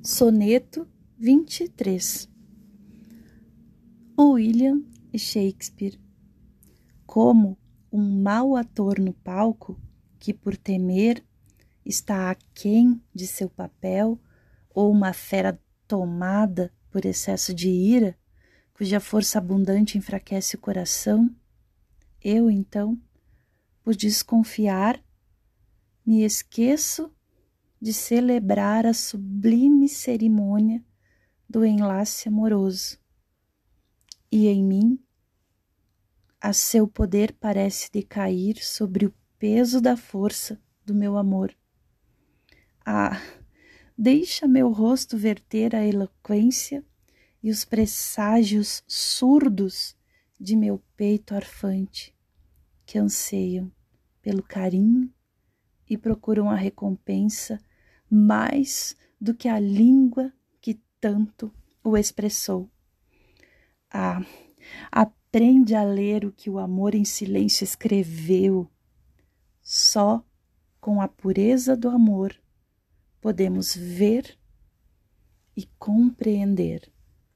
Soneto 0.00 0.88
23 1.18 2.30
William 4.16 4.84
Shakespeare 5.16 6.00
Como 7.04 7.58
um 7.90 8.22
mau 8.22 8.54
ator 8.54 9.00
no 9.00 9.12
palco, 9.12 9.76
que 10.20 10.32
por 10.32 10.56
temer 10.56 11.24
está 11.84 12.30
aquém 12.30 13.02
de 13.12 13.26
seu 13.26 13.50
papel, 13.50 14.20
ou 14.70 14.92
uma 14.92 15.12
fera 15.12 15.60
tomada 15.88 16.72
por 16.90 17.04
excesso 17.04 17.52
de 17.52 17.68
ira, 17.68 18.16
cuja 18.72 19.00
força 19.00 19.38
abundante 19.38 19.98
enfraquece 19.98 20.54
o 20.54 20.60
coração, 20.60 21.28
eu 22.22 22.48
então, 22.48 22.96
por 23.82 23.96
desconfiar, 23.96 25.02
me 26.06 26.22
esqueço 26.22 27.12
de 27.80 27.92
celebrar 27.92 28.86
a 28.86 28.92
sublime 28.92 29.88
cerimônia 29.88 30.84
do 31.48 31.64
enlace 31.64 32.28
amoroso. 32.28 32.98
E 34.30 34.46
em 34.48 34.62
mim, 34.62 34.98
a 36.40 36.52
seu 36.52 36.86
poder 36.86 37.32
parece 37.32 37.90
decair 37.90 38.62
sobre 38.62 39.06
o 39.06 39.14
peso 39.38 39.80
da 39.80 39.96
força 39.96 40.60
do 40.84 40.94
meu 40.94 41.16
amor. 41.16 41.56
Ah, 42.84 43.20
deixa 43.96 44.46
meu 44.46 44.70
rosto 44.70 45.16
verter 45.16 45.74
a 45.74 45.86
eloquência 45.86 46.84
e 47.42 47.50
os 47.50 47.64
presságios 47.64 48.82
surdos 48.86 49.96
de 50.38 50.56
meu 50.56 50.82
peito 50.96 51.34
arfante, 51.34 52.14
que 52.84 52.98
anseiam 52.98 53.70
pelo 54.20 54.42
carinho 54.42 55.12
e 55.88 55.96
procuram 55.96 56.50
a 56.50 56.54
recompensa 56.54 57.58
mais 58.10 58.96
do 59.20 59.34
que 59.34 59.48
a 59.48 59.58
língua 59.58 60.32
que 60.60 60.80
tanto 61.00 61.52
o 61.82 61.96
expressou. 61.96 62.70
Ah, 63.90 64.24
aprende 64.90 65.74
a 65.74 65.82
ler 65.82 66.24
o 66.24 66.32
que 66.32 66.50
o 66.50 66.58
amor 66.58 66.94
em 66.94 67.04
silêncio 67.04 67.64
escreveu. 67.64 68.70
Só 69.60 70.24
com 70.80 71.00
a 71.00 71.08
pureza 71.08 71.76
do 71.76 71.88
amor 71.88 72.34
podemos 73.20 73.74
ver 73.74 74.38
e 75.56 75.66
compreender. 75.78 76.90